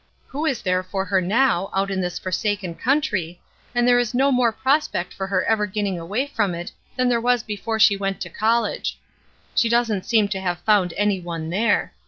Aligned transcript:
Who 0.29 0.47
is 0.47 0.63
there 0.63 0.81
for 0.81 1.05
her 1.05 1.21
now, 1.21 1.69
out 1.75 1.91
in 1.91 2.01
this 2.01 2.17
forsaken 2.17 2.73
country, 2.73 3.39
and 3.75 3.87
there 3.87 3.99
is 3.99 4.15
no 4.15 4.31
more 4.31 4.51
prospect 4.51 5.13
of 5.13 5.29
her 5.29 5.45
ever 5.45 5.67
getting 5.67 5.99
away 5.99 6.25
from 6.25 6.55
it 6.55 6.71
than 6.95 7.07
there 7.07 7.21
was 7.21 7.43
before 7.43 7.77
she 7.79 7.95
went 7.95 8.19
to 8.21 8.29
college. 8.31 8.97
She 9.53 9.69
doesn't 9.69 10.07
seem 10.07 10.27
to 10.29 10.39
have 10.41 10.57
found 10.61 10.91
any 10.97 11.19
one 11.19 11.51
there. 11.51 11.93